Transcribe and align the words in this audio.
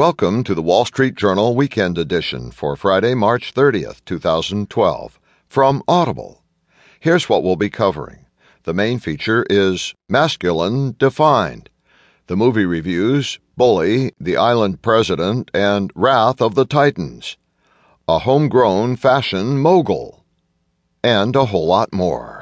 Welcome 0.00 0.44
to 0.44 0.54
the 0.54 0.62
Wall 0.62 0.86
Street 0.86 1.14
Journal 1.14 1.54
Weekend 1.54 1.98
Edition 1.98 2.52
for 2.52 2.74
Friday, 2.74 3.12
March 3.12 3.52
30th, 3.52 4.02
2012, 4.06 5.20
from 5.46 5.82
Audible. 5.86 6.42
Here's 7.00 7.28
what 7.28 7.42
we'll 7.42 7.56
be 7.56 7.68
covering. 7.68 8.24
The 8.62 8.72
main 8.72 8.98
feature 8.98 9.44
is 9.50 9.94
Masculine 10.08 10.96
Defined. 10.98 11.68
The 12.28 12.36
movie 12.38 12.64
reviews 12.64 13.40
Bully, 13.58 14.12
The 14.18 14.38
Island 14.38 14.80
President, 14.80 15.50
and 15.52 15.92
Wrath 15.94 16.40
of 16.40 16.54
the 16.54 16.64
Titans. 16.64 17.36
A 18.08 18.20
homegrown 18.20 18.96
fashion 18.96 19.58
mogul. 19.58 20.24
And 21.04 21.36
a 21.36 21.44
whole 21.44 21.66
lot 21.66 21.92
more. 21.92 22.39